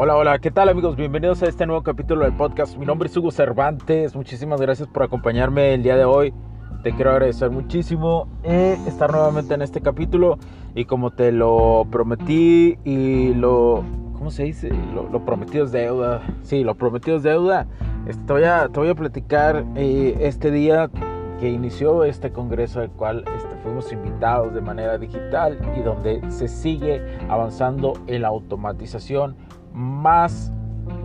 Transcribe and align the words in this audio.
Hola, 0.00 0.14
hola, 0.14 0.38
¿qué 0.38 0.52
tal 0.52 0.68
amigos? 0.68 0.94
Bienvenidos 0.94 1.42
a 1.42 1.48
este 1.48 1.66
nuevo 1.66 1.82
capítulo 1.82 2.24
del 2.24 2.32
podcast. 2.32 2.76
Mi 2.76 2.86
nombre 2.86 3.08
es 3.08 3.16
Hugo 3.16 3.32
Cervantes. 3.32 4.14
Muchísimas 4.14 4.60
gracias 4.60 4.86
por 4.86 5.02
acompañarme 5.02 5.74
el 5.74 5.82
día 5.82 5.96
de 5.96 6.04
hoy. 6.04 6.32
Te 6.84 6.92
quiero 6.92 7.10
agradecer 7.10 7.50
muchísimo 7.50 8.28
eh, 8.44 8.78
estar 8.86 9.10
nuevamente 9.10 9.54
en 9.54 9.62
este 9.62 9.80
capítulo 9.80 10.38
y 10.76 10.84
como 10.84 11.10
te 11.10 11.32
lo 11.32 11.84
prometí 11.90 12.78
y 12.84 13.34
lo... 13.34 13.82
¿Cómo 14.16 14.30
se 14.30 14.44
dice? 14.44 14.70
Lo, 14.94 15.24
prometido 15.24 15.64
es 15.64 15.72
deuda. 15.72 16.22
Sí, 16.42 16.62
lo 16.62 16.76
prometido 16.76 17.16
es 17.16 17.24
deuda. 17.24 17.66
Este, 18.06 18.22
te, 18.22 18.32
voy 18.32 18.44
a, 18.44 18.68
te 18.68 18.78
voy 18.78 18.90
a 18.90 18.94
platicar 18.94 19.64
eh, 19.74 20.16
este 20.20 20.52
día 20.52 20.88
que 21.40 21.50
inició 21.50 22.04
este 22.04 22.30
congreso 22.30 22.78
al 22.78 22.90
cual 22.90 23.24
este, 23.36 23.56
fuimos 23.64 23.92
invitados 23.92 24.54
de 24.54 24.60
manera 24.60 24.96
digital 24.96 25.58
y 25.76 25.80
donde 25.80 26.20
se 26.30 26.46
sigue 26.46 27.02
avanzando 27.28 27.94
en 28.06 28.22
la 28.22 28.28
automatización 28.28 29.34
más 29.78 30.52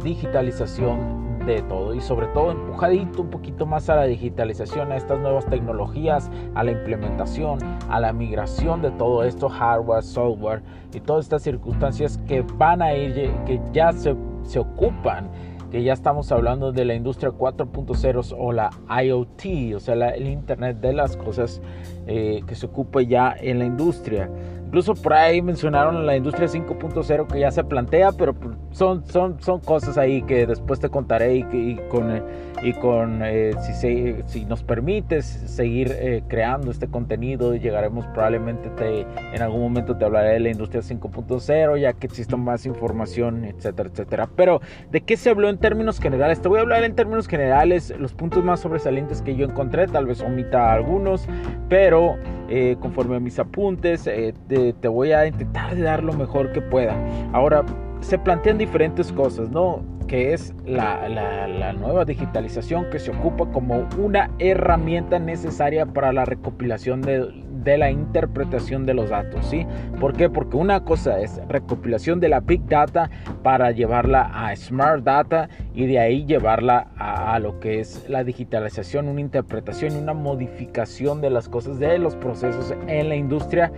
digitalización 0.03 1.23
de 1.45 1.61
todo 1.63 1.93
y 1.93 2.01
sobre 2.01 2.27
todo 2.27 2.51
empujadito 2.51 3.21
un 3.21 3.29
poquito 3.29 3.65
más 3.65 3.89
a 3.89 3.95
la 3.95 4.05
digitalización, 4.05 4.91
a 4.91 4.95
estas 4.95 5.19
nuevas 5.19 5.45
tecnologías, 5.45 6.31
a 6.55 6.63
la 6.63 6.71
implementación, 6.71 7.59
a 7.89 7.99
la 7.99 8.13
migración 8.13 8.81
de 8.81 8.91
todo 8.91 9.23
esto, 9.23 9.49
hardware, 9.49 10.03
software 10.03 10.63
y 10.93 10.99
todas 11.01 11.25
estas 11.25 11.43
circunstancias 11.43 12.17
que 12.27 12.41
van 12.41 12.81
a 12.81 12.93
ir, 12.93 13.13
que 13.45 13.61
ya 13.73 13.91
se, 13.91 14.15
se 14.43 14.59
ocupan 14.59 15.29
que 15.73 15.81
ya 15.81 15.93
estamos 15.93 16.31
hablando 16.31 16.71
de 16.71 16.85
la 16.85 16.93
industria 16.93 17.31
4.0 17.31 18.35
o 18.37 18.51
la 18.51 18.69
IoT, 19.03 19.75
o 19.75 19.79
sea, 19.79 19.95
el 20.09 20.27
Internet 20.27 20.77
de 20.79 20.93
las 20.93 21.17
cosas 21.17 21.63
eh, 22.05 22.43
que 22.45 22.53
se 22.53 22.67
ocupa 22.67 23.01
ya 23.01 23.35
en 23.35 23.57
la 23.57 23.65
industria. 23.65 24.29
Incluso 24.73 24.95
por 24.95 25.13
ahí 25.13 25.39
mencionaron 25.39 26.03
la 26.07 26.17
industria 26.17 26.47
5.0 26.47 27.27
que 27.27 27.39
ya 27.39 27.51
se 27.51 27.63
plantea, 27.63 28.11
pero 28.11 28.33
son, 28.71 29.05
son, 29.05 29.39
son 29.39 29.59
cosas 29.59 29.99
ahí 29.99 30.23
que 30.23 30.47
después 30.47 30.79
te 30.79 30.89
contaré 30.89 31.35
y, 31.35 31.75
con, 31.91 32.23
y 32.63 32.73
con 32.73 33.21
eh, 33.23 33.51
si, 33.61 34.15
si 34.25 34.45
nos 34.45 34.63
permites 34.63 35.27
seguir 35.27 35.91
eh, 35.91 36.23
creando 36.27 36.71
este 36.71 36.87
contenido, 36.87 37.53
llegaremos 37.53 38.07
probablemente 38.07 38.71
te, 38.71 39.01
en 39.01 39.43
algún 39.43 39.61
momento 39.61 39.95
te 39.95 40.05
hablaré 40.05 40.31
de 40.31 40.39
la 40.39 40.49
industria 40.49 40.81
5.0, 40.81 41.79
ya 41.79 41.93
que 41.93 42.07
existe 42.07 42.35
más 42.35 42.65
información, 42.65 43.45
etcétera, 43.45 43.89
etcétera. 43.91 44.27
Pero, 44.35 44.59
¿de 44.89 45.01
qué 45.01 45.17
se 45.17 45.29
habló 45.29 45.49
en 45.49 45.59
términos 45.59 45.99
generales? 45.99 46.41
Te 46.41 46.47
voy 46.47 46.57
a 46.57 46.61
hablar 46.63 46.83
en 46.83 46.95
términos 46.95 47.27
generales, 47.27 47.93
los 47.99 48.15
puntos 48.15 48.43
más 48.43 48.61
sobresalientes 48.61 49.21
que 49.21 49.35
yo 49.35 49.45
encontré, 49.45 49.85
tal 49.85 50.07
vez 50.07 50.19
omita 50.21 50.73
algunos, 50.73 51.27
pero 51.69 52.17
eh, 52.55 52.75
conforme 52.79 53.15
a 53.15 53.19
mis 53.19 53.39
apuntes, 53.39 54.03
te, 54.03 54.87
voy 54.87 55.11
a 55.11 55.25
intentar 55.25 55.75
dar 55.81 56.03
lo 56.03 56.13
mejor 56.13 56.51
que 56.51 56.61
pueda. 56.61 56.95
Ahora, 57.31 57.65
se 58.01 58.19
plantean 58.19 58.59
diferentes 58.59 59.11
cosas, 59.11 59.49
¿no? 59.49 59.83
Que 60.07 60.33
es 60.33 60.53
la, 60.63 61.73
nueva 61.73 62.05
digitalización 62.05 62.91
que 62.91 62.99
se 62.99 63.09
ocupa 63.09 63.49
como 63.51 63.87
una 63.97 64.29
herramienta 64.37 65.17
necesaria 65.17 65.87
para 65.87 66.13
la 66.13 66.25
recopilación 66.25 67.01
de, 67.01 67.27
de, 67.63 67.77
la 67.77 67.91
interpretación 67.91 68.85
de 68.85 68.93
los 68.93 69.09
datos, 69.09 69.45
¿sí? 69.45 69.65
¿Por 69.99 70.13
qué? 70.13 70.29
Porque 70.29 70.57
una 70.57 70.83
cosa 70.83 71.19
es 71.19 71.39
recopilación 71.47 72.19
de 72.19 72.29
la 72.29 72.39
Big 72.39 72.65
Data 72.67 73.09
para 73.41 73.71
llevarla 73.71 74.31
a 74.33 74.55
Smart 74.55 75.03
Data 75.03 75.49
y 75.73 75.85
de 75.85 75.99
ahí 75.99 76.25
llevarla 76.25 76.87
a, 76.97 77.39
lo 77.39 77.59
que 77.59 77.79
es 77.79 78.07
la 78.09 78.23
digitalización, 78.23 79.07
una 79.07 79.21
interpretación 79.21 79.95
y 79.95 79.99
una 79.99 80.13
modificación 80.13 81.21
de 81.21 81.29
las 81.29 81.49
cosas, 81.49 81.79
de 81.79 81.97
los 81.97 82.15
procesos 82.15 82.73
en 82.87 83.09
la 83.09 83.15
industria 83.15 83.71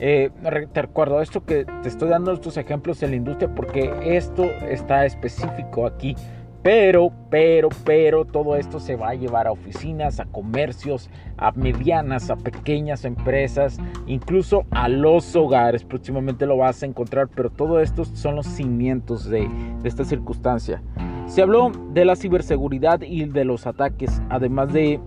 eh, 0.00 0.30
te 0.72 0.82
recuerdo 0.82 1.20
esto 1.20 1.44
que 1.44 1.64
te 1.64 1.88
estoy 1.88 2.08
dando 2.08 2.32
estos 2.32 2.56
ejemplos 2.56 3.02
en 3.02 3.10
la 3.10 3.16
industria 3.16 3.52
porque 3.52 3.92
esto 4.04 4.44
está 4.68 5.04
específico 5.06 5.86
aquí. 5.86 6.14
Pero, 6.70 7.10
pero, 7.30 7.70
pero 7.86 8.26
todo 8.26 8.54
esto 8.54 8.78
se 8.78 8.94
va 8.94 9.08
a 9.08 9.14
llevar 9.14 9.46
a 9.46 9.52
oficinas, 9.52 10.20
a 10.20 10.26
comercios, 10.26 11.08
a 11.38 11.50
medianas, 11.52 12.28
a 12.28 12.36
pequeñas 12.36 13.06
empresas, 13.06 13.78
incluso 14.06 14.66
a 14.70 14.90
los 14.90 15.34
hogares. 15.34 15.82
Próximamente 15.82 16.44
lo 16.44 16.58
vas 16.58 16.82
a 16.82 16.86
encontrar, 16.86 17.28
pero 17.34 17.48
todo 17.48 17.80
esto 17.80 18.04
son 18.04 18.34
los 18.36 18.44
cimientos 18.44 19.30
de, 19.30 19.48
esta 19.82 20.04
circunstancia. 20.04 20.82
Se 21.24 21.40
habló 21.40 21.72
de 21.94 22.04
la 22.04 22.16
ciberseguridad 22.16 23.00
y 23.00 23.24
de 23.24 23.46
los 23.46 23.66
ataques, 23.66 24.20
además 24.28 24.70
de, 24.70 25.00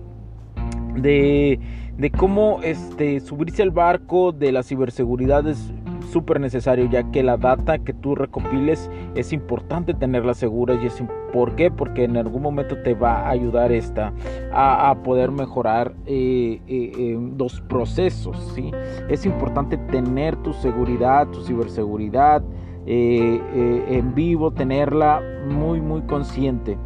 de 0.96 1.60
de 1.96 2.10
cómo 2.10 2.60
este, 2.62 3.20
subirse 3.20 3.62
al 3.62 3.70
barco 3.70 4.32
de 4.32 4.50
la 4.50 4.62
ciberseguridad 4.62 5.46
es 5.46 5.72
súper 6.12 6.38
necesario 6.38 6.84
ya 6.90 7.10
que 7.10 7.22
la 7.22 7.38
data 7.38 7.78
que 7.78 7.94
tú 7.94 8.14
recopiles 8.14 8.90
es 9.14 9.32
importante 9.32 9.94
tenerla 9.94 10.34
segura 10.34 10.74
y 10.74 10.86
es 10.86 11.02
¿por 11.32 11.56
qué? 11.56 11.70
porque 11.70 12.04
en 12.04 12.18
algún 12.18 12.42
momento 12.42 12.76
te 12.82 12.94
va 12.94 13.20
a 13.20 13.30
ayudar 13.30 13.72
esta 13.72 14.12
a, 14.52 14.94
poder 15.02 15.30
mejorar 15.30 15.94
eh, 16.06 16.60
eh, 16.68 16.92
eh, 16.96 17.18
los 17.38 17.62
procesos 17.62 18.52
¿sí? 18.54 18.70
es 19.08 19.24
importante 19.24 19.78
tener 19.78 20.36
tu 20.36 20.52
seguridad 20.52 21.26
tu 21.28 21.42
ciberseguridad 21.42 22.42
en 22.84 24.14
vivo 24.14 24.50
tenerla 24.50 25.22
muy 25.48 25.80
muy 25.80 26.02
consciente 26.02 26.76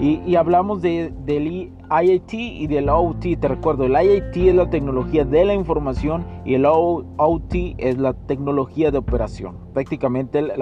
y, 0.00 0.36
hablamos 0.36 0.80
de, 0.80 1.12
del 1.24 1.46
IIT 1.48 2.32
y 2.32 2.66
del 2.68 2.88
OT. 2.88 3.38
Te 3.40 3.48
recuerdo, 3.48 3.84
el 3.84 3.92
IIT 3.92 4.48
es 4.48 4.54
la 4.54 4.70
tecnología 4.70 5.24
de 5.24 5.44
la 5.44 5.54
información 5.54 6.24
y 6.44 6.54
el 6.54 6.66
OT 6.66 7.54
es 7.78 7.98
la 7.98 8.14
tecnología 8.14 8.92
de 8.92 8.98
operación. 8.98 9.56
Prácticamente 9.74 10.38
el, 10.38 10.52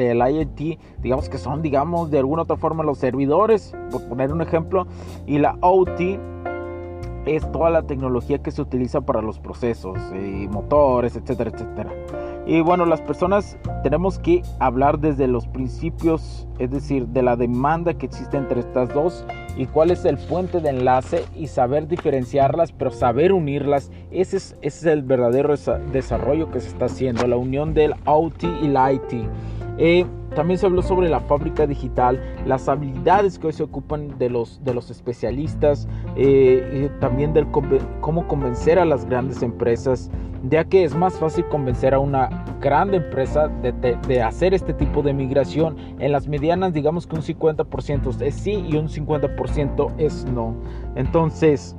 el 0.00 0.18
IIT, 0.18 0.78
digamos 1.02 1.28
que 1.28 1.36
son, 1.36 1.60
digamos, 1.60 2.10
de 2.10 2.18
alguna 2.18 2.42
otra 2.42 2.56
forma 2.56 2.84
los 2.84 2.98
servidores, 2.98 3.74
por 3.90 4.08
poner 4.08 4.32
un 4.32 4.40
ejemplo, 4.40 4.86
y 5.26 5.38
la 5.38 5.58
OT 5.60 6.18
es 7.26 7.50
toda 7.52 7.70
la 7.70 7.82
tecnología 7.82 8.38
que 8.38 8.50
se 8.50 8.62
utiliza 8.62 9.00
para 9.00 9.20
los 9.20 9.38
procesos, 9.38 9.98
y 10.14 10.48
motores, 10.48 11.16
etcétera, 11.16 11.50
etcétera. 11.50 11.92
Y 12.46 12.60
bueno, 12.60 12.86
las 12.86 13.00
personas 13.00 13.58
tenemos 13.82 14.20
que 14.20 14.42
hablar 14.60 15.00
desde 15.00 15.26
los 15.26 15.48
principios, 15.48 16.46
es 16.60 16.70
decir, 16.70 17.08
de 17.08 17.22
la 17.22 17.34
demanda 17.34 17.94
que 17.94 18.06
existe 18.06 18.36
entre 18.36 18.60
estas 18.60 18.94
dos 18.94 19.24
y 19.56 19.66
cuál 19.66 19.90
es 19.90 20.04
el 20.04 20.16
puente 20.16 20.60
de 20.60 20.70
enlace 20.70 21.24
y 21.34 21.48
saber 21.48 21.88
diferenciarlas, 21.88 22.70
pero 22.70 22.92
saber 22.92 23.32
unirlas. 23.32 23.90
Ese 24.12 24.36
es, 24.36 24.56
ese 24.62 24.78
es 24.78 24.84
el 24.86 25.02
verdadero 25.02 25.54
desarrollo 25.90 26.48
que 26.52 26.60
se 26.60 26.68
está 26.68 26.84
haciendo, 26.84 27.26
la 27.26 27.36
unión 27.36 27.74
del 27.74 27.94
OT 28.04 28.44
y 28.62 28.68
la 28.68 28.92
IT. 28.92 29.28
Eh, 29.78 30.06
también 30.36 30.58
se 30.58 30.66
habló 30.66 30.82
sobre 30.82 31.08
la 31.08 31.20
fábrica 31.20 31.66
digital, 31.66 32.20
las 32.44 32.68
habilidades 32.68 33.38
que 33.38 33.46
hoy 33.46 33.54
se 33.54 33.62
ocupan 33.62 34.18
de 34.18 34.28
los, 34.28 34.62
de 34.62 34.74
los 34.74 34.90
especialistas, 34.90 35.88
eh, 36.14 36.90
también 37.00 37.32
del 37.32 37.46
cómo 38.00 38.28
convencer 38.28 38.78
a 38.78 38.84
las 38.84 39.06
grandes 39.06 39.42
empresas, 39.42 40.10
ya 40.48 40.64
que 40.64 40.84
es 40.84 40.94
más 40.94 41.18
fácil 41.18 41.46
convencer 41.46 41.94
a 41.94 41.98
una 42.00 42.44
grande 42.60 42.98
empresa 42.98 43.48
de, 43.48 43.72
de, 43.72 44.22
hacer 44.22 44.52
este 44.52 44.74
tipo 44.74 45.02
de 45.02 45.14
migración. 45.14 45.76
En 45.98 46.12
las 46.12 46.28
medianas 46.28 46.74
digamos 46.74 47.06
que 47.06 47.16
un 47.16 47.22
50% 47.22 48.20
es 48.20 48.34
sí 48.34 48.62
y 48.68 48.76
un 48.76 48.88
50% 48.88 49.94
es 49.96 50.26
no. 50.26 50.54
Entonces, 50.96 51.74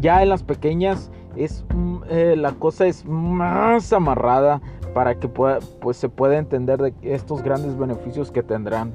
ya 0.00 0.22
en 0.22 0.28
las 0.28 0.44
pequeñas 0.44 1.10
es, 1.34 1.64
mm, 1.74 1.96
eh, 2.08 2.34
la 2.36 2.52
cosa 2.52 2.86
es 2.86 3.04
más 3.04 3.92
amarrada 3.92 4.60
para 4.94 5.18
que 5.18 5.28
pueda, 5.28 5.58
pues, 5.80 5.96
se 5.96 6.08
pueda 6.08 6.38
entender 6.38 6.80
de 6.80 6.94
estos 7.02 7.42
grandes 7.42 7.76
beneficios 7.78 8.30
que 8.30 8.42
tendrán. 8.42 8.92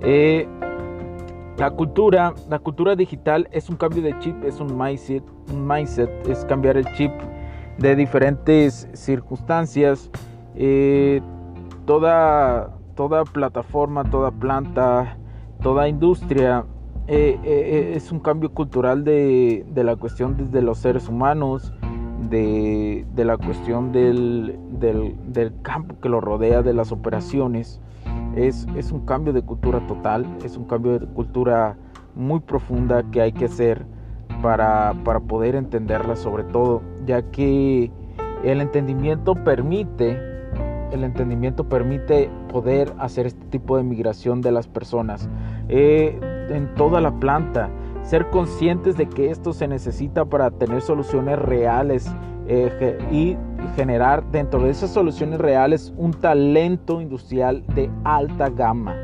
Eh, 0.00 0.46
la 1.58 1.70
cultura, 1.70 2.34
la 2.48 2.58
cultura 2.58 2.96
digital 2.96 3.48
es 3.52 3.68
un 3.68 3.76
cambio 3.76 4.02
de 4.02 4.18
chip, 4.18 4.42
es 4.44 4.60
un 4.60 4.76
mindset, 4.76 5.22
un 5.52 5.66
mindset 5.66 6.10
es 6.28 6.44
cambiar 6.46 6.76
el 6.76 6.86
chip 6.94 7.12
de 7.78 7.94
diferentes 7.94 8.88
circunstancias. 8.94 10.10
Eh, 10.54 11.20
toda, 11.84 12.76
toda 12.94 13.24
plataforma, 13.24 14.04
toda 14.04 14.30
planta, 14.30 15.16
toda 15.62 15.88
industria 15.88 16.64
eh, 17.06 17.92
es 17.94 18.12
un 18.12 18.20
cambio 18.20 18.52
cultural 18.52 19.04
de, 19.04 19.64
de 19.68 19.84
la 19.84 19.96
cuestión 19.96 20.36
desde 20.36 20.62
los 20.62 20.78
seres 20.78 21.08
humanos 21.08 21.72
de, 22.30 23.04
la 23.16 23.36
cuestión 23.36 23.92
del, 23.92 24.58
campo 25.62 25.96
que 26.00 26.08
lo 26.08 26.20
rodea, 26.20 26.62
de 26.62 26.72
las 26.72 26.92
operaciones. 26.92 27.80
Es, 28.36 28.66
es, 28.76 28.92
un 28.92 29.04
cambio 29.04 29.32
de 29.32 29.42
cultura 29.42 29.86
total, 29.86 30.26
es 30.44 30.56
un 30.56 30.64
cambio 30.64 30.98
de 30.98 31.06
cultura 31.06 31.76
muy 32.14 32.40
profunda 32.40 33.02
que 33.10 33.20
hay 33.20 33.32
que 33.32 33.44
hacer 33.44 33.84
para, 34.42 34.94
para 35.04 35.20
poder 35.20 35.54
entenderla 35.54 36.16
sobre 36.16 36.44
todo, 36.44 36.82
ya 37.06 37.22
que 37.30 37.90
el 38.42 38.60
entendimiento 38.60 39.34
permite, 39.34 40.18
el 40.92 41.04
entendimiento 41.04 41.68
permite 41.68 42.28
poder 42.50 42.92
hacer 42.98 43.26
este 43.26 43.44
tipo 43.46 43.76
de 43.76 43.82
migración 43.82 44.40
de 44.40 44.50
las 44.50 44.66
personas 44.66 45.28
eh, 45.68 46.18
en 46.50 46.74
toda 46.74 47.00
la 47.00 47.12
planta. 47.12 47.70
Ser 48.02 48.28
conscientes 48.30 48.96
de 48.96 49.08
que 49.08 49.30
esto 49.30 49.52
se 49.52 49.68
necesita 49.68 50.24
para 50.24 50.50
tener 50.50 50.82
soluciones 50.82 51.38
reales 51.38 52.10
eh, 52.48 52.98
y 53.10 53.36
generar 53.76 54.30
dentro 54.30 54.62
de 54.62 54.70
esas 54.70 54.90
soluciones 54.90 55.40
reales 55.40 55.92
un 55.96 56.12
talento 56.12 57.00
industrial 57.00 57.64
de 57.74 57.90
alta 58.04 58.50
gama. 58.50 58.96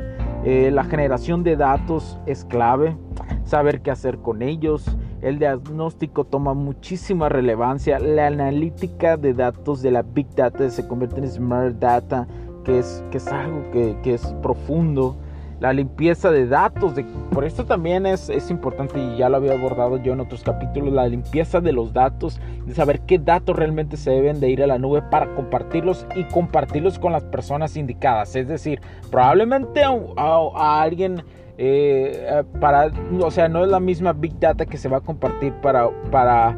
Eh, 0.44 0.70
la 0.72 0.84
generación 0.84 1.42
de 1.42 1.56
datos 1.56 2.18
es 2.26 2.44
clave, 2.44 2.96
saber 3.44 3.80
qué 3.80 3.90
hacer 3.90 4.18
con 4.18 4.42
ellos, 4.42 4.96
el 5.20 5.38
diagnóstico 5.38 6.24
toma 6.24 6.54
muchísima 6.54 7.28
relevancia. 7.28 7.98
La 7.98 8.28
analítica 8.28 9.16
de 9.16 9.34
datos 9.34 9.82
de 9.82 9.90
la 9.90 10.02
Big 10.02 10.28
Data 10.34 10.68
se 10.70 10.86
convierte 10.86 11.20
en 11.20 11.28
Smart 11.28 11.76
Data, 11.76 12.28
que 12.64 12.78
es, 12.78 13.02
que 13.10 13.16
es 13.16 13.26
algo 13.26 13.68
que, 13.72 13.96
que 14.02 14.14
es 14.14 14.24
profundo. 14.42 15.16
La 15.60 15.72
limpieza 15.72 16.30
de 16.30 16.46
datos, 16.46 16.94
de, 16.94 17.04
por 17.32 17.44
esto 17.44 17.64
también 17.64 18.06
es, 18.06 18.28
es, 18.28 18.48
importante 18.48 19.00
y 19.00 19.16
ya 19.16 19.28
lo 19.28 19.38
había 19.38 19.54
abordado 19.54 19.96
yo 19.96 20.12
en 20.12 20.20
otros 20.20 20.44
capítulos, 20.44 20.92
la 20.92 21.08
limpieza 21.08 21.60
de 21.60 21.72
los 21.72 21.92
datos, 21.92 22.40
de 22.64 22.74
saber 22.74 23.00
qué 23.00 23.18
datos 23.18 23.56
realmente 23.56 23.96
se 23.96 24.12
deben 24.12 24.38
de 24.38 24.50
ir 24.50 24.62
a 24.62 24.68
la 24.68 24.78
nube 24.78 25.02
para 25.02 25.34
compartirlos 25.34 26.06
y 26.14 26.22
compartirlos 26.24 27.00
con 27.00 27.12
las 27.12 27.24
personas 27.24 27.76
indicadas. 27.76 28.36
Es 28.36 28.46
decir, 28.46 28.80
probablemente 29.10 29.82
a, 29.82 30.82
alguien 30.82 31.24
eh, 31.58 32.24
eh, 32.28 32.44
para, 32.60 32.92
o 33.20 33.30
sea, 33.32 33.48
no 33.48 33.64
es 33.64 33.70
la 33.70 33.80
misma 33.80 34.12
Big 34.12 34.38
Data 34.38 34.64
que 34.64 34.78
se 34.78 34.88
va 34.88 34.98
a 34.98 35.00
compartir 35.00 35.52
para, 35.54 35.90
para, 36.12 36.56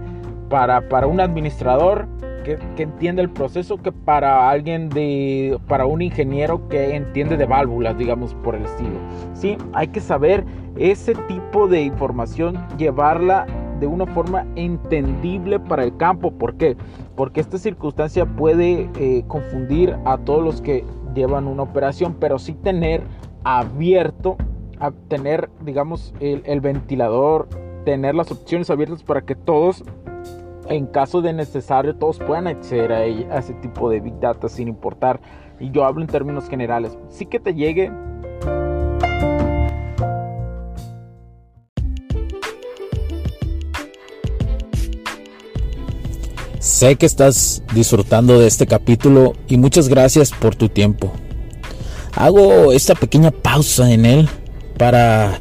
para, 0.51 0.87
para 0.91 1.07
un 1.07 1.21
administrador 1.21 2.07
que, 2.57 2.75
que, 2.77 2.83
entiende 2.85 3.23
el 3.23 3.31
proceso 3.31 3.77
que 3.77 3.93
para 3.93 4.51
alguien 4.51 4.89
de, 4.89 5.59
para 5.69 5.87
un 5.87 6.03
ingeniero 6.03 6.69
que 6.69 6.95
entiende 6.95 7.37
de 7.37 7.47
válvulas, 7.47 7.97
digamos, 7.99 8.35
por 8.35 8.55
el 8.55 8.65
estilo. 8.65 8.97
Sí, 9.35 9.57
hay 9.73 9.89
que 9.89 10.01
saber 10.01 10.45
ese 10.77 11.15
tipo 11.29 11.69
de 11.69 11.83
información, 11.83 12.59
llevarla 12.77 13.47
de 13.81 13.87
una 13.87 14.07
forma 14.07 14.47
entendible 14.57 15.59
para 15.59 15.85
el 15.85 15.97
campo. 15.97 16.31
¿Por 16.31 16.55
qué? 16.55 16.77
Porque 17.17 17.41
esta 17.41 17.59
circunstancia 17.59 18.27
puede 18.27 18.89
eh, 18.99 19.25
confundir 19.27 19.97
a 20.05 20.19
todos 20.19 20.45
los 20.45 20.61
que 20.61 20.85
llevan 21.15 21.49
una 21.49 21.63
operación, 21.63 22.17
pero 22.21 22.39
sí 22.39 22.53
tener 22.53 23.03
abierto 23.43 24.37
a 24.79 24.93
tener, 25.09 25.51
digamos, 25.63 26.15
el, 26.21 26.61
ventilador, 26.61 27.49
tener 27.85 28.15
las 28.15 28.31
opciones 28.31 28.71
abiertas 28.71 29.03
para 29.03 29.23
que 29.23 29.35
todos, 29.35 29.85
en 30.71 30.87
caso 30.87 31.21
de 31.21 31.33
necesario, 31.33 31.97
todos 31.97 32.19
puedan 32.21 32.47
acceder 32.47 32.93
a, 32.93 33.05
ese 33.05 33.55
tipo 33.55 33.91
de 33.91 34.01
Big 34.01 34.19
Data 34.21 34.49
sin 34.49 34.69
importar. 34.69 35.21
Y 35.59 35.71
yo 35.73 35.85
hablo 35.85 36.01
en 36.01 36.07
términos 36.07 36.49
generales. 36.49 36.97
Sí 37.11 37.27
que 37.27 37.41
te 37.41 37.55
llegue 37.55 37.93
Sé 46.61 46.97
que 46.97 47.07
estás 47.07 47.63
disfrutando 47.75 48.39
de 48.39 48.47
este 48.47 48.67
capítulo 48.67 49.33
y 49.49 49.57
muchas 49.57 49.89
gracias 49.89 50.31
por 50.31 50.55
tu 50.55 50.69
tiempo. 50.69 51.11
Hago 52.15 52.73
esta 52.73 52.95
pequeña 52.95 53.31
pausa 53.31 53.91
en 53.93 54.07
él 54.07 54.29
para 54.79 55.41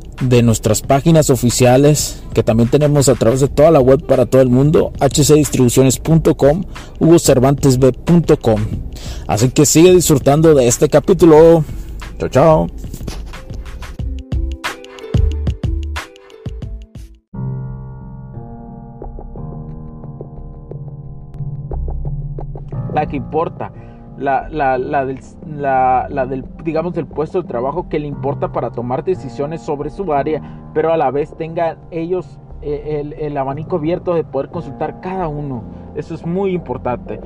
de 0.21 0.43
nuestras 0.43 0.81
páginas 0.81 1.29
oficiales 1.29 2.23
que 2.33 2.43
también 2.43 2.69
tenemos 2.69 3.09
a 3.09 3.15
través 3.15 3.41
de 3.41 3.47
toda 3.47 3.71
la 3.71 3.79
web 3.79 4.05
para 4.05 4.25
todo 4.25 4.41
el 4.41 4.49
mundo, 4.49 4.93
hcdistribuciones.com, 4.99 6.63
hugocervantesb.com. 6.99 8.61
Así 9.27 9.49
que 9.49 9.65
sigue 9.65 9.93
disfrutando 9.93 10.53
de 10.53 10.67
este 10.67 10.89
capítulo. 10.89 11.63
Chao, 12.19 12.29
chao. 12.29 12.67
La 22.93 23.07
que 23.07 23.15
importa 23.15 23.71
la, 24.21 24.47
la, 24.49 24.77
la, 24.77 25.05
del, 25.05 25.19
la, 25.47 26.25
del, 26.27 26.45
digamos, 26.63 26.93
del 26.93 27.07
puesto 27.07 27.41
de 27.41 27.47
trabajo 27.47 27.89
que 27.89 27.99
le 27.99 28.07
importa 28.07 28.51
para 28.51 28.71
tomar 28.71 29.03
decisiones 29.03 29.61
sobre 29.61 29.89
su 29.89 30.13
área, 30.13 30.41
pero 30.73 30.93
a 30.93 30.97
la 30.97 31.11
vez 31.11 31.35
tengan 31.35 31.77
ellos 31.89 32.39
eh, 32.61 32.99
el, 33.01 33.13
el, 33.13 33.37
abanico 33.37 33.77
abierto 33.77 34.13
de 34.13 34.23
poder 34.23 34.49
consultar 34.49 35.01
cada 35.01 35.27
uno. 35.27 35.63
Eso 35.95 36.15
es 36.15 36.25
muy 36.25 36.53
importante. 36.53 37.19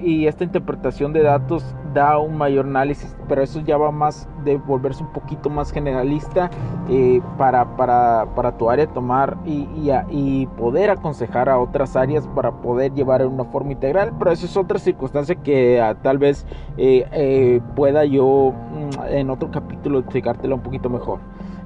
y 0.00 0.26
esta 0.26 0.44
interpretación 0.44 1.12
de 1.12 1.22
datos 1.22 1.64
da 1.94 2.18
un 2.18 2.36
mayor 2.36 2.66
análisis, 2.66 3.16
pero 3.28 3.42
eso 3.42 3.60
ya 3.60 3.76
va 3.76 3.90
más 3.90 4.28
de 4.44 4.56
volverse 4.56 5.02
un 5.02 5.12
poquito 5.12 5.48
más 5.50 5.72
generalista 5.72 6.50
eh, 6.88 7.20
para, 7.36 7.76
para, 7.76 8.26
para, 8.34 8.56
tu 8.56 8.68
área 8.70 8.86
tomar 8.86 9.36
y, 9.46 9.68
y, 10.10 10.46
poder 10.58 10.90
aconsejar 10.90 11.48
a 11.48 11.58
otras 11.58 11.96
áreas 11.96 12.26
para 12.28 12.52
poder 12.60 12.92
llevar 12.92 13.22
en 13.22 13.28
una 13.28 13.44
forma 13.44 13.72
integral. 13.72 14.12
Pero 14.18 14.32
eso 14.32 14.46
es 14.46 14.56
otra 14.56 14.78
circunstancia 14.78 15.34
que 15.36 15.80
ah, 15.80 15.94
tal 15.94 16.18
vez 16.18 16.46
eh, 16.76 17.60
pueda 17.76 18.04
yo 18.04 18.52
mm, 18.52 19.14
en 19.14 19.30
otro 19.30 19.50
capítulo 19.50 20.00
explicártelo 20.00 20.56
un 20.56 20.62
poquito 20.62 20.90
mejor, 20.90 21.20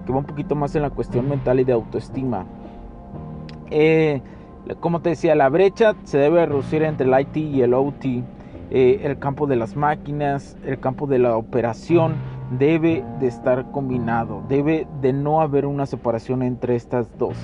que 0.07 0.13
va 0.13 0.19
un 0.19 0.25
poquito 0.25 0.55
más 0.55 0.75
en 0.77 0.83
la 0.83 0.91
cuestión 0.91 1.29
mental 1.29 1.61
y 1.61 1.65
de 1.65 1.73
autoestima. 1.73 2.45
Eh, 3.71 4.21
como 4.81 5.01
te 5.01 5.11
decía, 5.11 5.35
la 5.35 5.49
brecha 5.49 5.95
se 6.05 6.19
debe 6.19 6.47
reducir 6.47 6.83
entre 6.83 7.07
el 7.07 7.21
IT 7.21 7.37
y 7.37 7.63
el 7.63 7.75
OT. 7.75 8.05
Eh, 8.75 9.01
el 9.03 9.19
campo 9.19 9.47
de 9.47 9.57
las 9.57 9.77
máquinas, 9.77 10.57
el 10.65 10.81
campo 10.81 11.07
de 11.07 11.19
la 11.19 11.37
operación 11.37 12.15
debe 12.59 13.05
de 13.21 13.27
estar 13.27 13.71
combinado. 13.71 14.43
Debe 14.49 14.87
de 15.01 15.13
no 15.13 15.41
haber 15.41 15.67
una 15.67 15.87
separación 15.87 16.43
entre 16.43 16.77
estas 16.77 17.07
dos. 17.19 17.37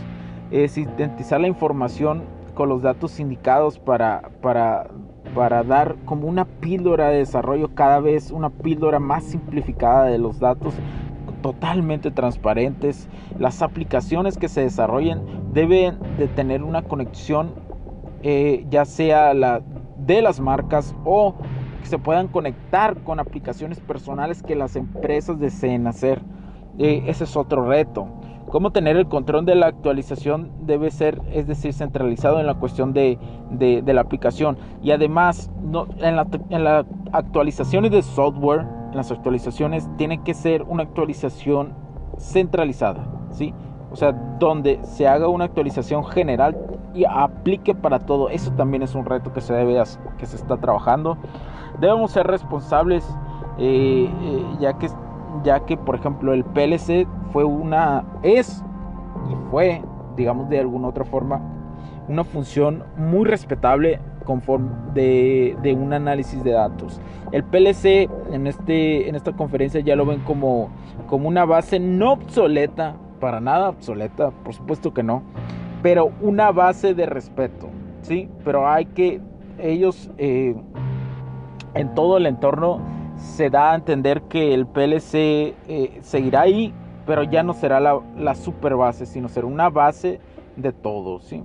Es 0.51 0.73
sintetizar 0.73 1.41
la 1.41 1.49
información 1.49 2.23
con 2.55 2.69
los 2.69 2.83
datos 2.83 3.21
indicados 3.21 3.79
para, 3.79 4.31
para, 4.41 4.89
para 5.35 5.63
dar 5.63 5.97
como 6.05 6.27
una 6.27 6.45
píldora 6.45 7.11
de 7.11 7.19
desarrollo 7.19 7.75
cada 7.75 8.01
vez, 8.01 8.31
una 8.31 8.51
píldora 8.51 8.99
más 8.99 9.25
simplificada 9.25 10.05
de 10.05 10.19
los 10.19 10.39
datos 10.39 10.75
totalmente 11.43 12.11
transparentes. 12.11 13.09
Las 13.39 13.63
aplicaciones 13.63 14.39
que 14.39 14.49
se 14.49 14.63
desarrollen 14.63 15.48
deben 15.59 15.99
de 16.17 16.29
tener 16.29 16.63
una 16.63 16.83
conexión, 16.83 17.53
eh, 18.23 18.65
ya 18.71 18.85
sea 18.85 19.35
la 19.35 19.61
de 19.97 20.23
las 20.23 20.39
marcas 20.39 20.95
o 21.05 21.35
que 21.81 21.89
se 21.89 21.99
puedan 21.99 22.29
conectar 22.29 22.99
con 22.99 23.19
aplicaciones 23.19 23.81
personales 23.81 24.45
que 24.45 24.55
las 24.55 24.77
empresas 24.77 25.41
deseen 25.41 25.89
hacer. 25.89 26.23
Eh, 26.79 27.03
ese 27.09 27.25
es 27.25 27.37
otro 27.37 27.67
reto. 27.69 28.07
Cómo 28.51 28.71
tener 28.71 28.97
el 28.97 29.09
control 29.09 29.45
de 29.47 29.57
la 29.57 29.67
actualización 29.67 30.53
debe 30.61 30.93
ser, 30.93 31.21
es 31.33 31.49
decir, 31.49 31.73
centralizado 31.73 32.39
en 32.39 32.47
la 32.47 32.55
cuestión 32.55 32.93
de, 32.93 33.19
de, 33.51 33.93
la 33.93 34.01
aplicación. 34.01 34.59
Y 34.81 34.93
además, 34.93 35.51
en, 35.99 36.15
la, 36.15 36.27
las 36.51 36.87
actualizaciones 37.13 37.91
de 37.91 38.03
software, 38.03 38.61
en 38.91 38.97
las 38.97 39.11
actualizaciones, 39.11 39.91
tiene 39.97 40.23
que 40.23 40.35
ser 40.35 40.63
una 40.63 40.85
actualización 40.85 41.75
centralizada, 42.17 43.07
¿sí? 43.33 43.53
O 43.91 43.97
sea, 43.97 44.13
donde 44.13 44.81
se 44.85 45.07
haga 45.07 45.29
una 45.29 45.45
actualización 45.45 46.05
general 46.05 46.57
y 46.95 47.05
aplique 47.05 47.75
para 47.75 48.01
todo. 48.01 48.29
Eso 48.29 48.51
también 48.53 48.83
es 48.83 48.95
un 48.95 49.05
reto 49.05 49.33
que 49.33 49.41
se 49.41 49.55
debe 49.55 49.83
que 50.19 50.27
se 50.27 50.37
está 50.37 50.57
trabajando. 50.57 51.17
Debemos 51.81 52.11
ser 52.11 52.27
responsables, 52.27 53.05
eh, 53.59 54.11
eh, 54.23 54.45
ya 54.61 54.75
que 54.75 54.89
ya 55.45 55.61
que 55.61 55.77
por 55.77 55.95
ejemplo 55.95 56.33
el 56.33 56.45
PLC 56.45 57.07
fue 57.33 57.45
una 57.45 58.05
es 58.23 58.65
y 59.31 59.51
fue, 59.51 59.83
digamos 60.17 60.49
de 60.49 60.61
alguna 60.61 60.89
otra 60.89 61.05
forma, 61.05 61.41
una 62.09 62.25
función 62.25 62.85
muy 62.97 63.25
respetable 63.25 64.01
conforme 64.25 64.71
de, 64.95 65.57
de, 65.63 65.75
un 65.75 65.93
análisis 65.93 66.43
de 66.45 66.53
datos. 66.53 67.01
El 67.33 67.45
PLC 67.45 68.11
en, 68.31 68.47
este, 68.47 69.09
en 69.09 69.15
esta 69.15 69.33
conferencia 69.33 69.81
ya 69.81 69.97
lo 69.97 70.05
ven 70.05 70.21
como, 70.21 70.71
como 71.07 71.29
una 71.29 71.45
base 71.45 71.79
no 71.79 72.13
obsoleta, 72.13 72.97
para 73.19 73.41
nada 73.41 73.71
obsoleta, 73.71 74.31
por 74.31 74.55
supuesto 74.55 74.93
que 74.93 75.03
no, 75.03 75.23
pero 75.83 76.13
una 76.21 76.51
base 76.53 76.95
de 76.95 77.07
respeto, 77.07 77.69
¿sí? 78.03 78.29
Pero 78.45 78.69
hay 78.69 78.87
que, 78.87 79.21
ellos, 79.59 80.11
eh, 80.19 80.55
en 81.75 81.95
todo 81.95 82.17
el 82.17 82.27
entorno 82.27 82.81
se 83.17 83.51
da 83.51 83.73
a 83.73 83.75
entender 83.75 84.23
que 84.23 84.55
el 84.55 84.67
PLC 84.67 85.15
eh, 85.69 85.99
seguirá 86.03 86.43
ahí, 86.43 86.73
pero 87.07 87.23
ya 87.23 87.43
no 87.43 87.55
será 87.55 87.81
la, 87.81 88.01
la, 88.17 88.35
super 88.35 88.77
base, 88.77 89.07
sino 89.07 89.29
será 89.29 89.47
una 89.47 89.71
base 89.71 90.21
de 90.57 90.73
todo, 90.73 91.21
¿sí? 91.21 91.43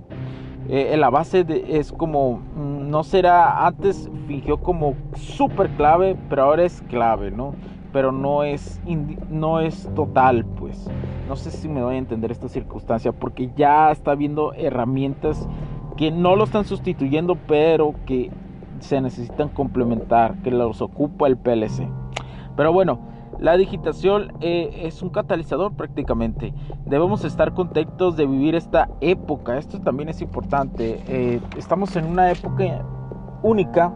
Eh, 0.68 0.96
la 0.96 1.10
base 1.10 1.44
es 1.68 1.92
como, 1.92 2.38
mm, 2.38 2.88
no 2.90 3.04
será, 3.04 3.66
antes 3.66 4.10
fingió 4.26 4.58
como 4.58 4.94
super 5.16 5.68
clave, 5.70 6.16
pero 6.28 6.44
ahora 6.44 6.64
es 6.64 6.82
clave, 6.88 7.30
¿no? 7.30 7.54
Pero 7.94 8.12
no 8.12 8.42
es, 8.42 8.80
no 9.30 9.60
es 9.60 9.88
total, 9.94 10.44
pues. 10.44 10.90
No 11.28 11.36
sé 11.36 11.52
si 11.52 11.68
me 11.68 11.82
voy 11.82 11.94
a 11.94 11.98
entender 11.98 12.32
esta 12.32 12.48
circunstancia, 12.48 13.12
porque 13.12 13.52
ya 13.56 13.92
está 13.92 14.16
viendo 14.16 14.52
herramientas 14.52 15.48
que 15.96 16.10
no 16.10 16.34
lo 16.34 16.42
están 16.42 16.64
sustituyendo, 16.64 17.36
pero 17.46 17.94
que 18.04 18.30
se 18.80 19.00
necesitan 19.00 19.48
complementar, 19.48 20.34
que 20.42 20.50
los 20.50 20.82
ocupa 20.82 21.28
el 21.28 21.36
PLC. 21.36 21.88
Pero 22.56 22.72
bueno, 22.72 22.98
la 23.38 23.56
digitación 23.56 24.32
eh, 24.40 24.82
es 24.82 25.00
un 25.00 25.10
catalizador 25.10 25.74
prácticamente. 25.74 26.52
Debemos 26.86 27.24
estar 27.24 27.54
contentos 27.54 28.16
de 28.16 28.26
vivir 28.26 28.56
esta 28.56 28.88
época. 29.00 29.56
Esto 29.56 29.80
también 29.80 30.08
es 30.08 30.20
importante. 30.20 31.00
Eh, 31.06 31.40
estamos 31.56 31.94
en 31.94 32.06
una 32.06 32.32
época 32.32 32.84
única 33.44 33.94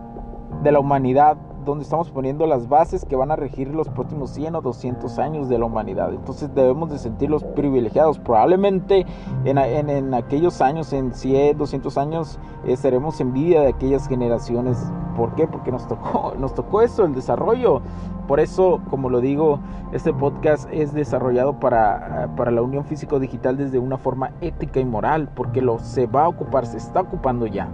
de 0.62 0.70
la 0.70 0.78
humanidad 0.78 1.36
donde 1.68 1.84
estamos 1.84 2.10
poniendo 2.10 2.46
las 2.46 2.68
bases 2.68 3.04
que 3.04 3.14
van 3.14 3.30
a 3.30 3.36
regir 3.36 3.68
los 3.68 3.88
próximos 3.88 4.30
100 4.30 4.56
o 4.56 4.60
200 4.60 5.18
años 5.18 5.48
de 5.48 5.58
la 5.58 5.66
humanidad. 5.66 6.12
Entonces 6.12 6.52
debemos 6.54 6.90
de 6.90 6.98
sentirlos 6.98 7.44
privilegiados. 7.44 8.18
Probablemente 8.18 9.06
en, 9.44 9.58
en, 9.58 10.14
aquellos 10.14 10.60
años, 10.60 10.92
en 10.92 11.12
100, 11.14 11.58
200 11.58 11.98
años, 11.98 12.38
eh, 12.64 12.76
envidia 13.20 13.60
de 13.60 13.68
aquellas 13.68 14.08
generaciones. 14.08 14.78
¿Por 15.16 15.34
qué? 15.34 15.46
Porque 15.46 15.70
nos 15.70 15.86
tocó, 15.86 16.34
nos 16.38 16.54
tocó 16.54 16.82
eso, 16.82 17.04
el 17.04 17.14
desarrollo. 17.14 17.82
Por 18.26 18.40
eso, 18.40 18.80
como 18.90 19.08
lo 19.08 19.20
digo, 19.20 19.60
este 19.92 20.12
podcast 20.12 20.68
es 20.70 20.92
desarrollado 20.92 21.60
para, 21.60 22.30
para 22.36 22.50
la 22.50 22.62
unión 22.62 22.84
físico-digital 22.84 23.56
desde 23.56 23.78
una 23.78 23.96
forma 23.96 24.32
ética 24.40 24.80
y 24.80 24.84
moral, 24.84 25.30
porque 25.34 25.62
lo 25.62 25.78
se 25.78 26.06
va 26.06 26.24
a 26.24 26.28
ocupar, 26.28 26.66
se 26.66 26.76
está 26.76 27.00
ocupando 27.00 27.46
ya. 27.46 27.68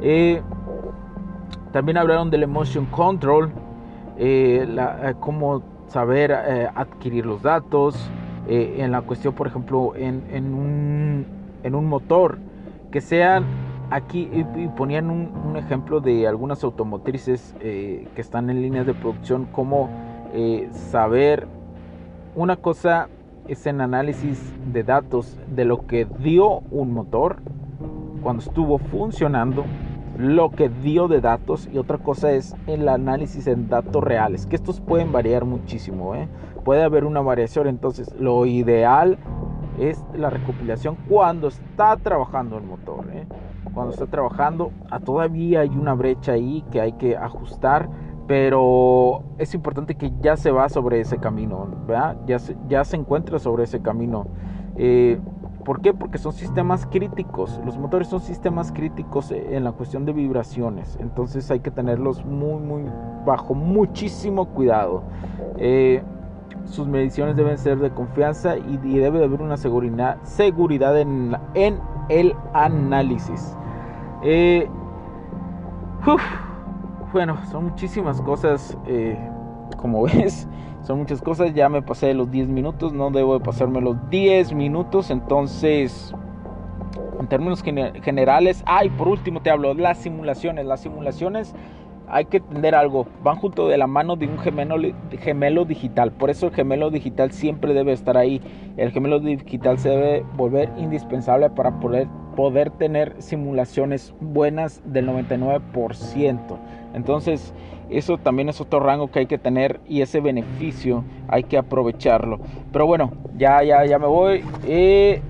Eh, 0.00 0.42
también 1.76 1.98
hablaron 1.98 2.30
del 2.30 2.42
emotion 2.42 2.86
control, 2.86 3.52
eh, 4.16 4.66
eh, 4.66 5.14
cómo 5.20 5.62
saber 5.88 6.30
eh, 6.30 6.68
adquirir 6.74 7.26
los 7.26 7.42
datos, 7.42 8.10
en 8.48 8.92
la 8.92 9.02
cuestión, 9.02 9.34
por 9.34 9.46
ejemplo, 9.46 9.92
en, 9.94 10.54
un, 10.54 11.26
un, 11.62 11.84
motor, 11.84 12.38
que 12.90 13.02
sean 13.02 13.44
aquí, 13.90 14.30
y, 14.32 14.68
ponían 14.68 15.10
un, 15.10 15.56
ejemplo 15.58 16.00
de 16.00 16.26
algunas 16.26 16.64
automotrices 16.64 17.54
que 17.60 18.08
están 18.16 18.48
en 18.48 18.62
líneas 18.62 18.86
de 18.86 18.94
producción, 18.94 19.46
cómo 19.52 19.90
saber 20.70 21.46
una 22.36 22.56
cosa 22.56 23.08
es 23.48 23.66
en 23.66 23.82
análisis 23.82 24.40
de 24.72 24.82
datos 24.82 25.36
de 25.54 25.66
lo 25.66 25.86
que 25.86 26.06
dio 26.20 26.60
un 26.70 26.94
motor 26.94 27.36
cuando 28.22 28.42
estuvo 28.42 28.78
funcionando 28.78 29.64
lo 30.18 30.50
que 30.50 30.68
dio 30.68 31.08
de 31.08 31.20
datos 31.20 31.68
y 31.72 31.78
otra 31.78 31.98
cosa 31.98 32.32
es 32.32 32.54
el 32.66 32.88
análisis 32.88 33.46
en 33.46 33.68
datos 33.68 34.02
reales, 34.02 34.46
que 34.46 34.56
estos 34.56 34.80
pueden 34.80 35.12
variar 35.12 35.44
muchísimo, 35.44 36.14
¿eh? 36.14 36.28
puede 36.64 36.82
haber 36.82 37.04
una 37.04 37.20
variación, 37.20 37.66
entonces 37.66 38.14
lo 38.18 38.46
ideal 38.46 39.18
es 39.78 40.02
la 40.14 40.30
recopilación 40.30 40.96
cuando 41.08 41.48
está 41.48 41.96
trabajando 41.96 42.56
el 42.56 42.64
motor, 42.64 43.06
¿eh? 43.12 43.26
cuando 43.74 43.92
está 43.92 44.06
trabajando, 44.06 44.72
ah, 44.90 45.00
todavía 45.00 45.60
hay 45.60 45.68
una 45.68 45.92
brecha 45.92 46.32
ahí 46.32 46.64
que 46.70 46.80
hay 46.80 46.92
que 46.92 47.16
ajustar, 47.16 47.90
pero 48.26 49.22
es 49.38 49.54
importante 49.54 49.96
que 49.96 50.12
ya 50.20 50.36
se 50.36 50.50
va 50.50 50.68
sobre 50.68 51.00
ese 51.00 51.18
camino, 51.18 51.68
Ya, 52.26 52.38
se, 52.38 52.56
ya 52.68 52.84
se 52.84 52.96
encuentra 52.96 53.38
sobre 53.38 53.64
ese 53.64 53.82
camino. 53.82 54.26
Eh, 54.76 55.20
¿Por 55.66 55.80
qué? 55.80 55.92
Porque 55.92 56.18
son 56.18 56.32
sistemas 56.32 56.86
críticos. 56.86 57.60
Los 57.64 57.76
motores 57.76 58.06
son 58.06 58.20
sistemas 58.20 58.70
críticos 58.70 59.32
en 59.32 59.64
la 59.64 59.72
cuestión 59.72 60.06
de 60.06 60.12
vibraciones. 60.12 60.96
Entonces 61.00 61.50
hay 61.50 61.58
que 61.58 61.72
tenerlos 61.72 62.24
muy, 62.24 62.62
muy 62.62 62.84
bajo 63.24 63.52
muchísimo 63.52 64.46
cuidado. 64.46 65.02
Eh, 65.58 66.04
sus 66.66 66.86
mediciones 66.86 67.34
deben 67.34 67.58
ser 67.58 67.78
de 67.78 67.90
confianza 67.90 68.56
y, 68.56 68.76
debe 68.76 69.18
de 69.18 69.24
haber 69.24 69.42
una 69.42 69.56
seguridad, 69.56 70.18
seguridad 70.22 70.96
en, 71.00 71.36
en 71.54 71.80
el 72.10 72.36
análisis. 72.52 73.56
Eh, 74.22 74.68
bueno, 77.12 77.38
son 77.50 77.64
muchísimas 77.64 78.20
cosas. 78.20 78.78
Eh, 78.86 79.18
como 79.76 80.02
ves, 80.04 80.48
son 80.82 80.98
muchas 80.98 81.20
cosas. 81.22 81.54
Ya 81.54 81.68
me 81.68 81.82
pasé 81.82 82.14
los 82.14 82.30
10 82.30 82.48
minutos, 82.48 82.92
no 82.92 83.10
debo 83.10 83.38
de 83.38 83.44
pasarme 83.44 83.80
los 83.80 83.96
10 84.10 84.52
minutos. 84.52 85.10
Entonces, 85.10 86.14
en 87.18 87.26
términos 87.28 87.62
generales, 87.62 88.62
ay, 88.66 88.90
por 88.90 89.08
último 89.08 89.40
te 89.42 89.50
hablo 89.50 89.74
las 89.74 89.98
simulaciones. 89.98 90.66
Las 90.66 90.80
simulaciones 90.80 91.54
hay 92.08 92.26
que 92.26 92.36
entender 92.38 92.74
algo, 92.74 93.06
van 93.22 93.36
junto 93.36 93.68
de 93.68 93.78
la 93.78 93.86
mano 93.86 94.16
de 94.16 94.26
un 94.26 94.38
gemelo, 94.38 94.76
gemelo 95.18 95.64
digital. 95.64 96.12
Por 96.12 96.30
eso 96.30 96.46
el 96.46 96.52
gemelo 96.52 96.90
digital 96.90 97.32
siempre 97.32 97.74
debe 97.74 97.92
estar 97.92 98.16
ahí. 98.16 98.40
El 98.76 98.90
gemelo 98.92 99.18
digital 99.18 99.78
se 99.78 99.90
debe 99.90 100.24
volver 100.36 100.70
indispensable 100.76 101.50
para 101.50 101.80
poder, 101.80 102.06
poder 102.36 102.70
tener 102.70 103.14
simulaciones 103.18 104.14
buenas 104.20 104.82
del 104.84 105.08
99%. 105.08 106.58
Entonces, 106.94 107.52
eso 107.90 108.18
también 108.18 108.48
es 108.48 108.60
otro 108.60 108.80
rango 108.80 109.10
que 109.10 109.20
hay 109.20 109.26
que 109.26 109.38
tener 109.38 109.80
y 109.86 110.00
ese 110.02 110.20
beneficio 110.20 111.04
hay 111.28 111.44
que 111.44 111.58
aprovecharlo. 111.58 112.40
Pero 112.72 112.86
bueno, 112.86 113.12
ya, 113.36 113.62
ya, 113.62 113.84
ya 113.84 113.98
me 113.98 114.06
voy. 114.06 114.44
Eh, 114.66 115.22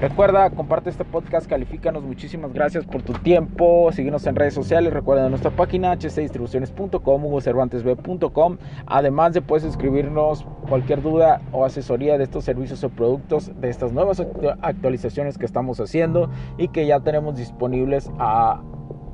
recuerda, 0.00 0.50
comparte 0.50 0.90
este 0.90 1.04
podcast, 1.04 1.46
califícanos. 1.46 2.02
Muchísimas 2.02 2.52
gracias 2.52 2.84
por 2.84 3.02
tu 3.02 3.12
tiempo. 3.12 3.90
Síguenos 3.92 4.26
en 4.26 4.34
redes 4.34 4.54
sociales. 4.54 4.92
Recuerda 4.92 5.28
nuestra 5.28 5.50
página 5.50 5.94
hcdistribuciones.com, 5.94 7.24
hugocervantesb.com. 7.24 8.58
Además 8.86 9.32
de 9.32 9.42
puedes 9.42 9.64
escribirnos 9.64 10.44
cualquier 10.68 11.00
duda 11.00 11.42
o 11.52 11.64
asesoría 11.64 12.18
de 12.18 12.24
estos 12.24 12.44
servicios 12.44 12.82
o 12.82 12.88
productos, 12.88 13.52
de 13.60 13.70
estas 13.70 13.92
nuevas 13.92 14.20
actualizaciones 14.62 15.38
que 15.38 15.46
estamos 15.46 15.78
haciendo 15.78 16.28
y 16.58 16.68
que 16.68 16.86
ya 16.86 17.00
tenemos 17.00 17.36
disponibles 17.36 18.10
a, 18.18 18.60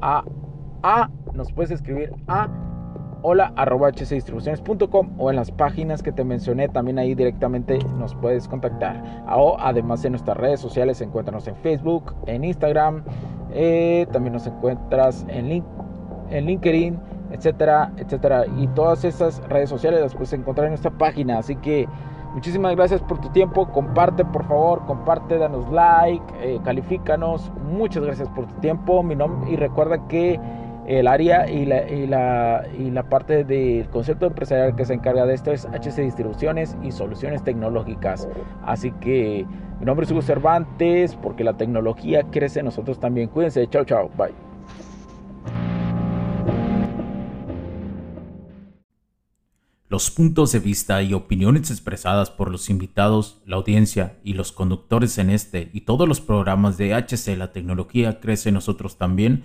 a, 0.00 0.24
a 0.82 1.10
nos 1.34 1.52
puedes 1.52 1.70
escribir 1.70 2.12
a 2.26 2.48
hola 3.22 3.52
arroba 3.56 3.90
hcdistribuciones.com 3.90 5.10
o 5.18 5.30
en 5.30 5.36
las 5.36 5.50
páginas 5.50 6.02
que 6.02 6.10
te 6.12 6.24
mencioné 6.24 6.68
también 6.68 6.98
ahí 6.98 7.14
directamente 7.14 7.78
nos 7.98 8.14
puedes 8.14 8.48
contactar 8.48 9.24
o 9.28 9.56
además 9.58 10.04
en 10.04 10.12
nuestras 10.12 10.36
redes 10.36 10.60
sociales 10.60 11.00
encuéntranos 11.00 11.46
en 11.46 11.56
Facebook 11.56 12.14
en 12.26 12.44
Instagram 12.44 13.04
eh, 13.52 14.06
también 14.12 14.32
nos 14.32 14.46
encuentras 14.46 15.26
en, 15.28 15.48
link, 15.48 15.64
en 16.30 16.46
LinkedIn 16.46 16.98
etcétera 17.32 17.92
etcétera 17.96 18.46
y 18.56 18.66
todas 18.68 19.04
esas 19.04 19.46
redes 19.48 19.68
sociales 19.68 20.00
las 20.00 20.14
puedes 20.14 20.32
encontrar 20.32 20.66
en 20.66 20.72
nuestra 20.72 20.90
página 20.90 21.38
así 21.38 21.56
que 21.56 21.88
Muchísimas 22.32 22.76
gracias 22.76 23.02
por 23.02 23.20
tu 23.20 23.28
tiempo. 23.30 23.66
Comparte, 23.72 24.24
por 24.24 24.46
favor, 24.46 24.86
comparte, 24.86 25.36
danos 25.36 25.68
like, 25.72 26.24
eh, 26.40 26.60
califícanos. 26.62 27.50
Muchas 27.68 28.04
gracias 28.04 28.28
por 28.28 28.46
tu 28.46 28.54
tiempo. 28.60 29.02
Mi 29.02 29.16
nombre, 29.16 29.50
y 29.50 29.56
recuerda 29.56 30.06
que 30.06 30.38
el 30.86 31.06
área 31.06 31.48
y 31.48 31.66
la, 31.66 31.88
y 31.88 32.90
la, 32.90 33.02
parte 33.08 33.44
del 33.44 33.88
concepto 33.88 34.26
empresarial 34.26 34.74
que 34.76 34.84
se 34.84 34.94
encarga 34.94 35.26
de 35.26 35.34
esto 35.34 35.52
es 35.52 35.66
HC 35.66 36.02
Distribuciones 36.02 36.76
y 36.82 36.92
Soluciones 36.92 37.44
Tecnológicas. 37.44 38.28
Así 38.64 38.92
que 39.00 39.46
mi 39.78 39.86
nombre 39.86 40.04
es 40.04 40.12
Hugo 40.12 40.22
Cervantes, 40.22 41.14
porque 41.16 41.44
la 41.44 41.56
tecnología 41.56 42.24
crece, 42.30 42.62
nosotros 42.62 42.98
también. 42.98 43.28
Cuídense, 43.28 43.66
chao, 43.68 43.84
chao, 43.84 44.10
bye. 44.16 44.34
Los 49.90 50.08
puntos 50.12 50.52
de 50.52 50.60
vista 50.60 51.02
y 51.02 51.14
opiniones 51.14 51.68
expresadas 51.68 52.30
por 52.30 52.48
los 52.48 52.70
invitados, 52.70 53.42
la 53.44 53.56
audiencia 53.56 54.18
y 54.22 54.34
los 54.34 54.52
conductores 54.52 55.18
en 55.18 55.30
este 55.30 55.68
y 55.72 55.80
todos 55.80 56.06
los 56.06 56.20
programas 56.20 56.78
de 56.78 56.94
HC 56.94 57.36
La 57.36 57.50
Tecnología 57.50 58.20
Crece 58.20 58.52
Nosotros 58.52 58.98
también 58.98 59.44